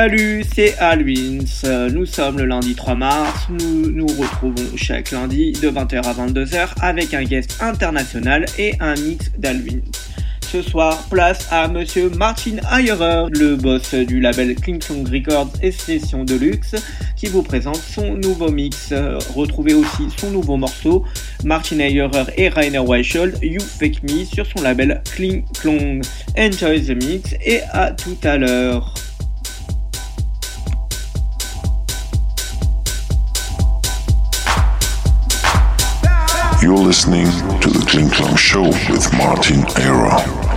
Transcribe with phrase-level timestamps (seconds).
[0.00, 1.90] Salut, c'est Alwins.
[1.92, 3.48] Nous sommes le lundi 3 mars.
[3.50, 8.94] Nous nous retrouvons chaque lundi de 20h à 22h avec un guest international et un
[8.94, 9.82] mix d'Alwins.
[10.40, 15.72] Ce soir, place à monsieur Martin Heyerer, le boss du label King Song Records et
[15.72, 16.76] Session Deluxe,
[17.16, 18.94] qui vous présente son nouveau mix.
[19.34, 21.04] Retrouvez aussi son nouveau morceau,
[21.42, 26.02] Martin Heyerer et Rainer Weichold, You Fake Me, sur son label Kling Klong.
[26.38, 28.94] Enjoy the mix et à tout à l'heure.
[36.60, 37.26] You're listening
[37.60, 40.47] to the Kling Klong Show with Martin Era.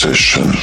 [0.00, 0.57] Kling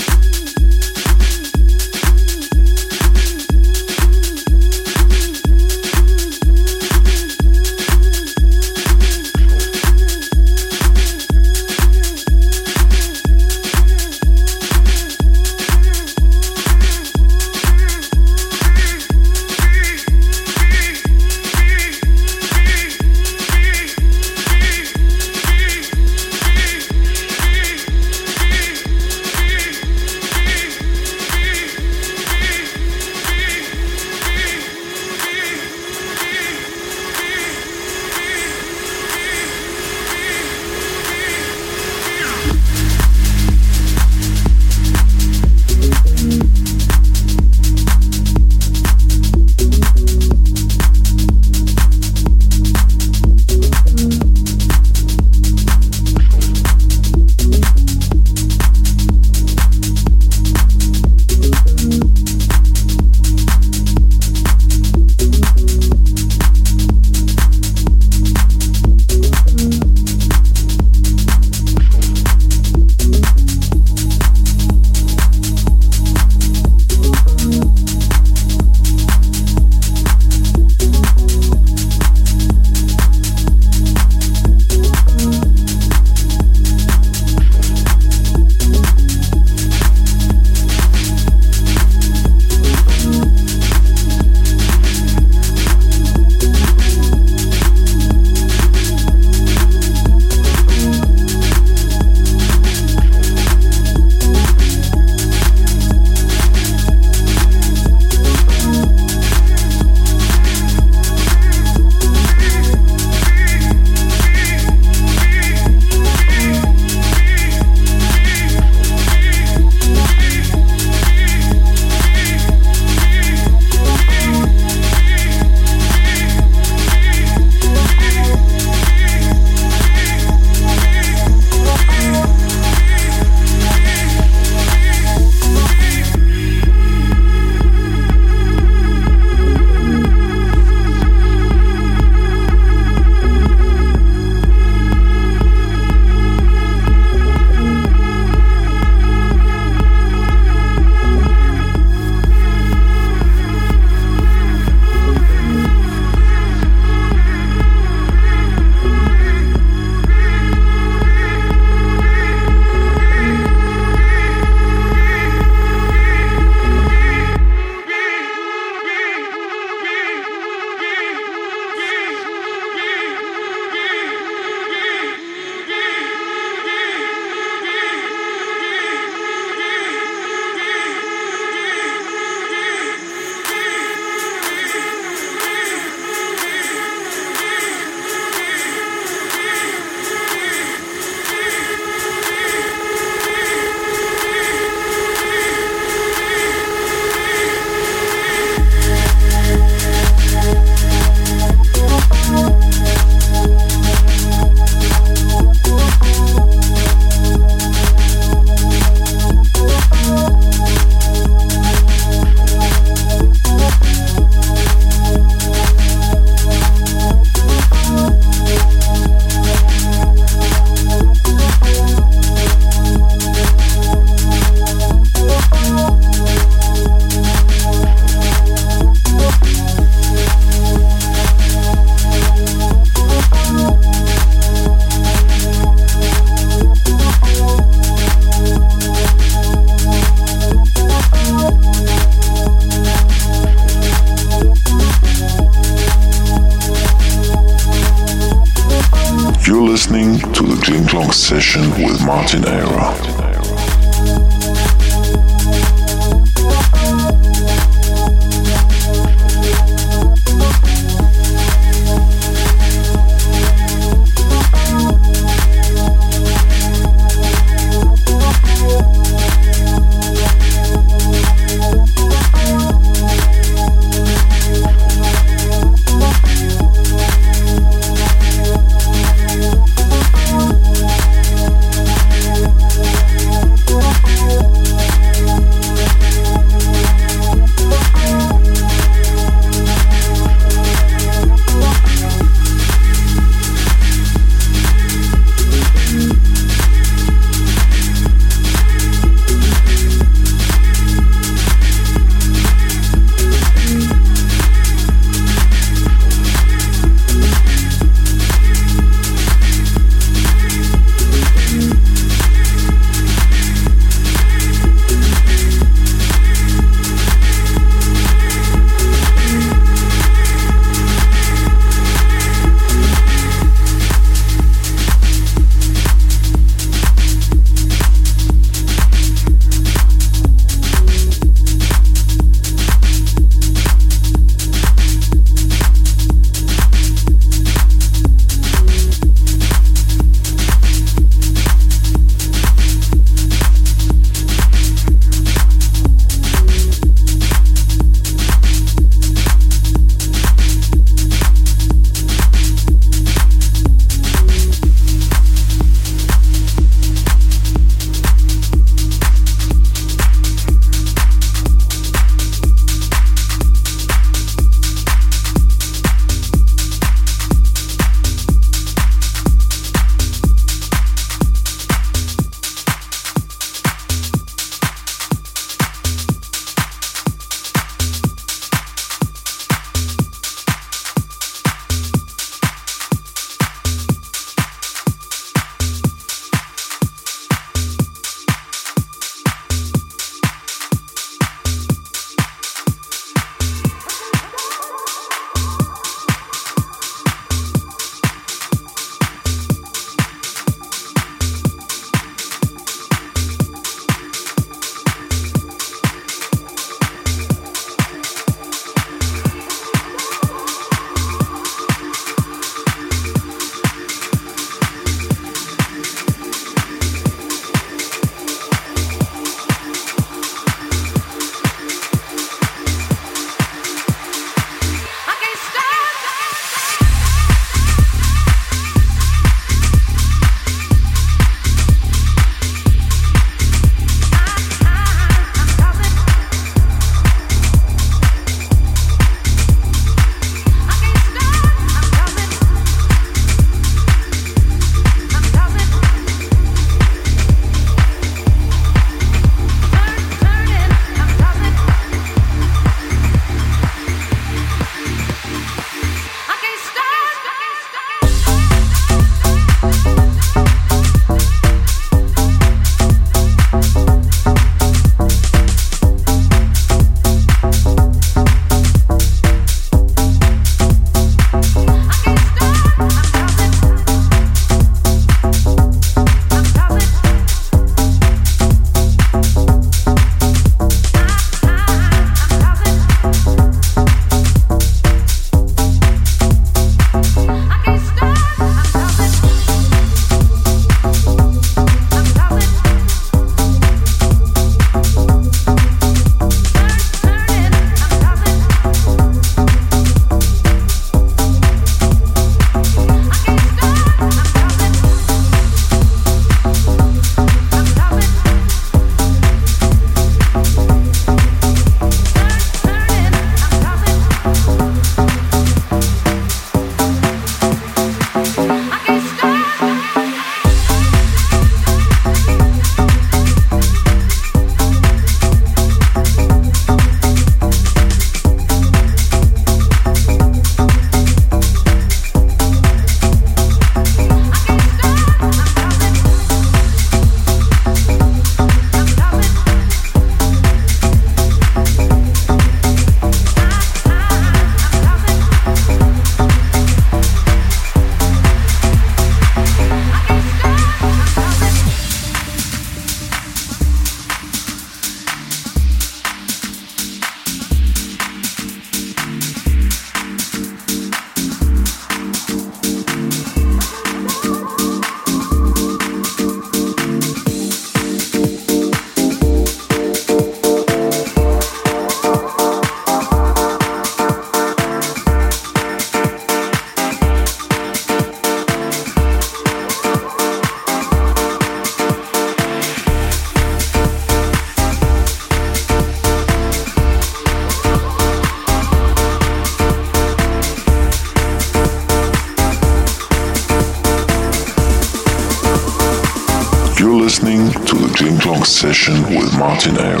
[599.41, 600.00] Martin Era.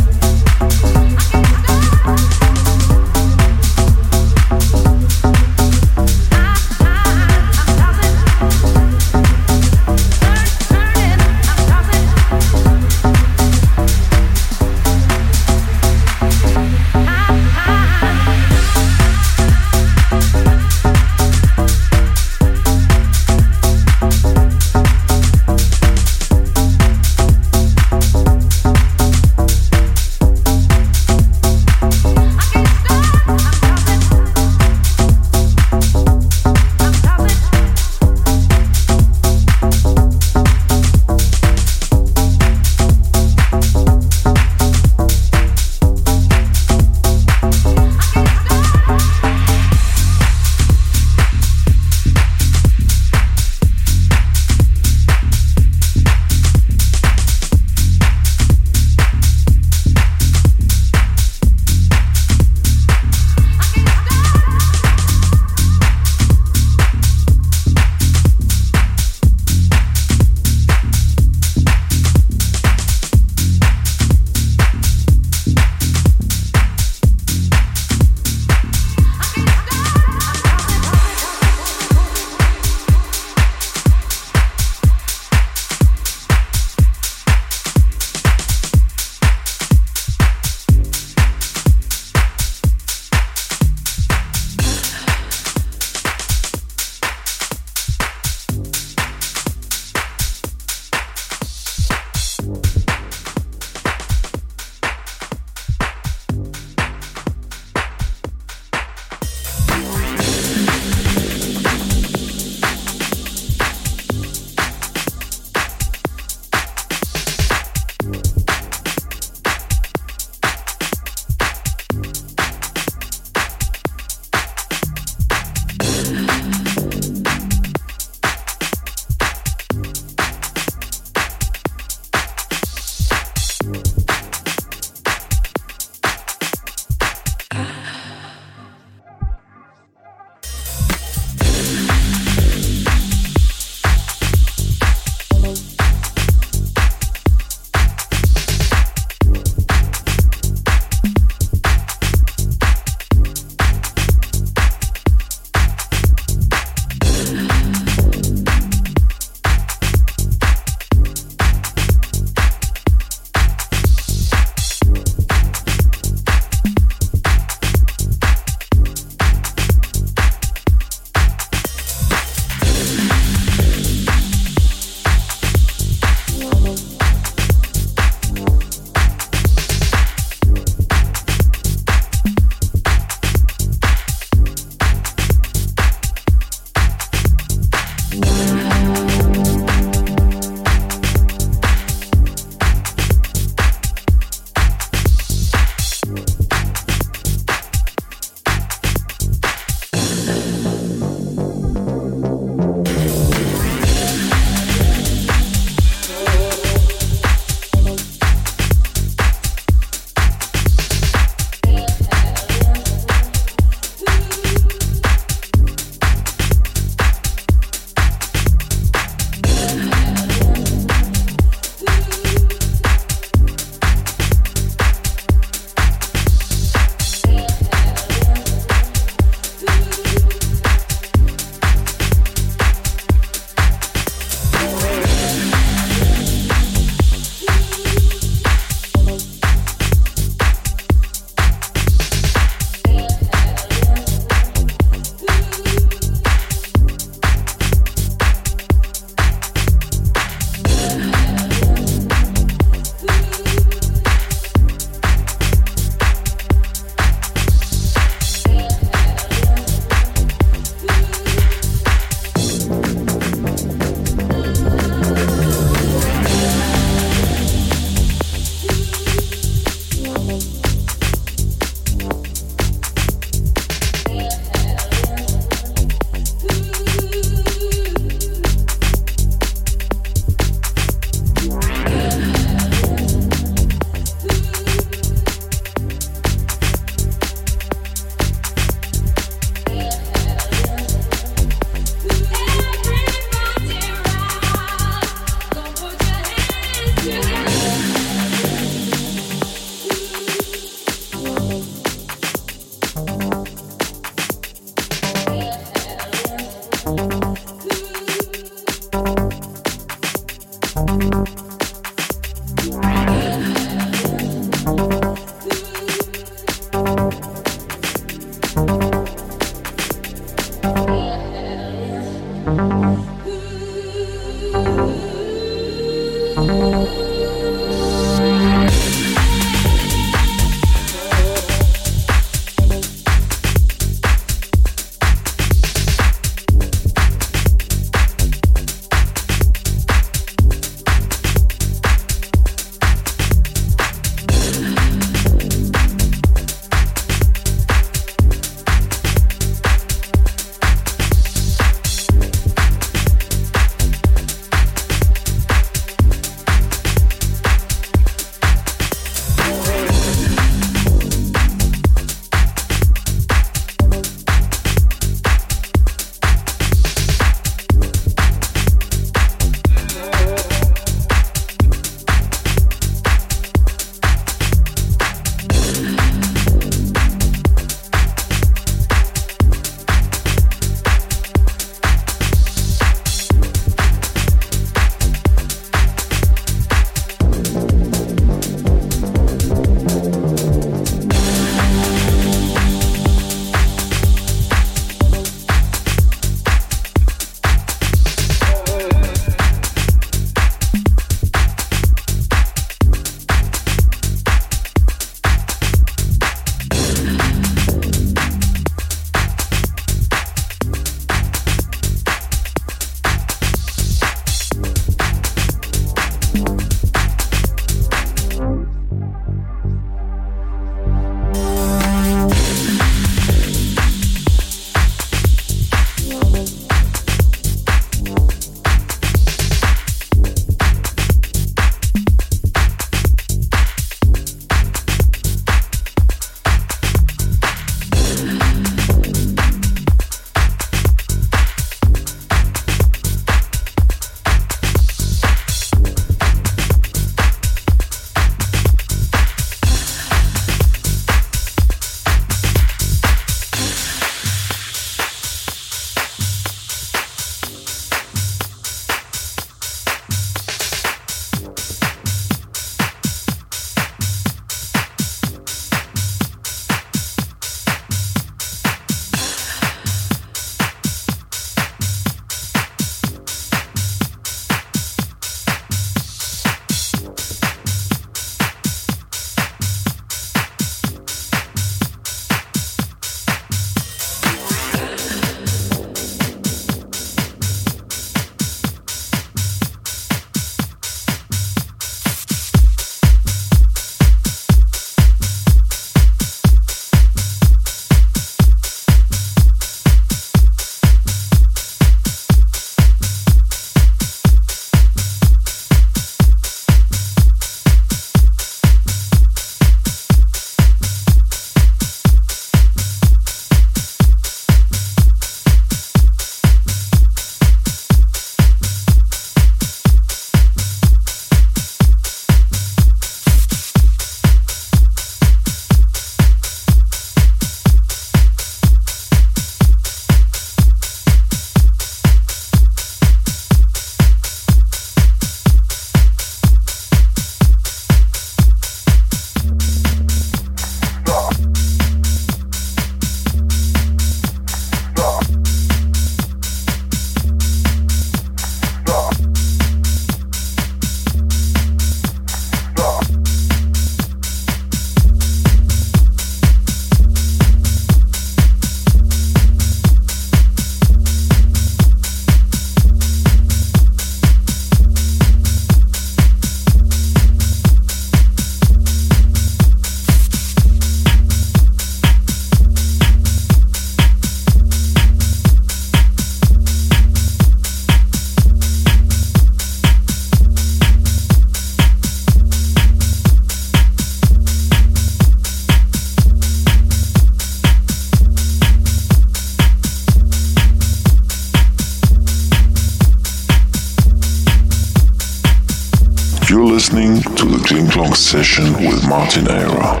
[598.31, 600.00] Session with Martin Era.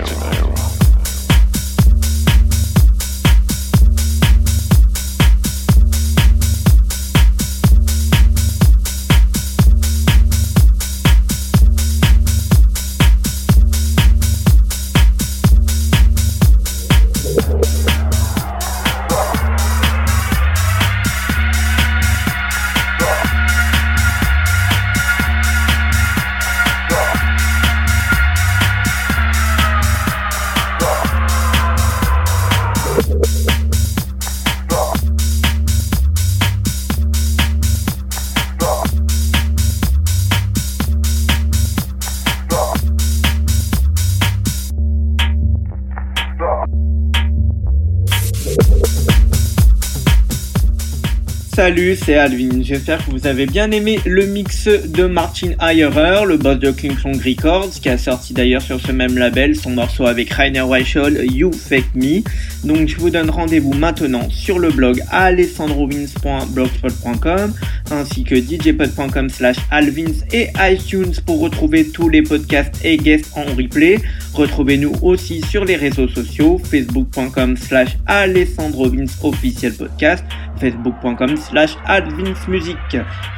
[51.61, 52.63] Salut, c'est Alvin.
[52.63, 56.95] J'espère que vous avez bien aimé le mix de Martin Heyerer, le boss de King
[57.23, 61.51] Records, qui a sorti d'ailleurs sur ce même label son morceau avec Rainer Weichel, You
[61.51, 62.23] Fake Me.
[62.63, 67.53] Donc je vous donne rendez-vous maintenant sur le blog alessandrovins.blogspot.com
[67.91, 73.45] ainsi que djpod.com slash alvins et iTunes pour retrouver tous les podcasts et guests en
[73.55, 73.97] replay.
[74.33, 80.23] Retrouvez-nous aussi sur les réseaux sociaux facebook.com slash alessandrovins officiel podcast
[80.59, 82.77] facebook.com slash advinsmusic.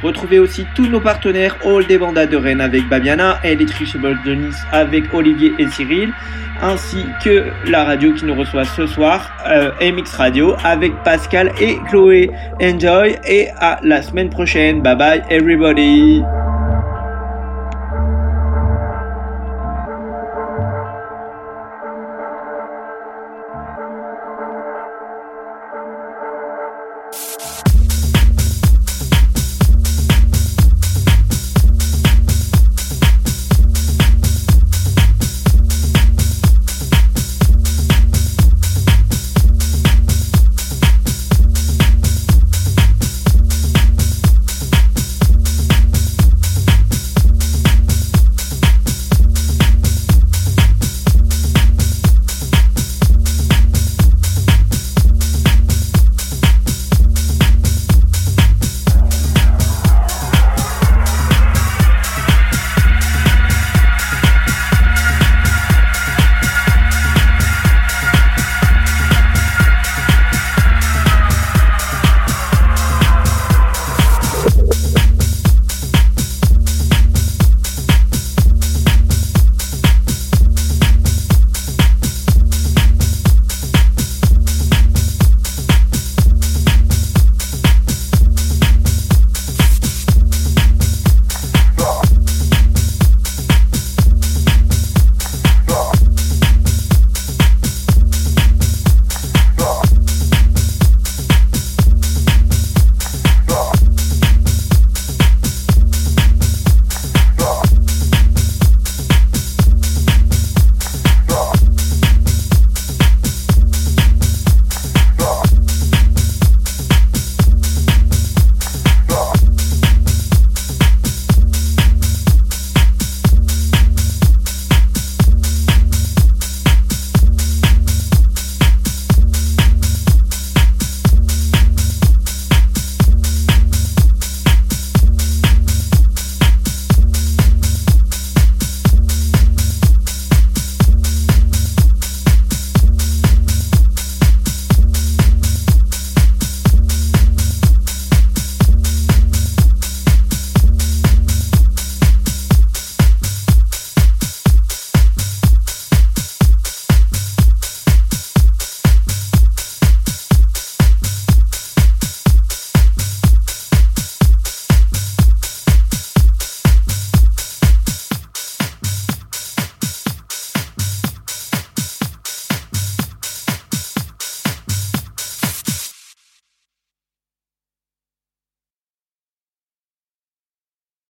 [0.02, 4.62] Retrouvez aussi tous nos partenaires All des Bandas de Rennes avec Babiana, Electricable de Nice
[4.70, 6.12] avec Olivier et Cyril,
[6.62, 11.78] ainsi que la radio qui nous reçoit ce soir, euh, MX Radio avec Pascal et
[11.88, 12.30] Chloé.
[12.62, 14.82] Enjoy et à la semaine prochaine.
[14.82, 16.22] Bye bye everybody.